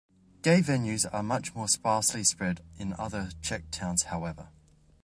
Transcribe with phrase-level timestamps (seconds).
[0.41, 4.49] Gay venues are much more sparsely spread in other Czech towns however.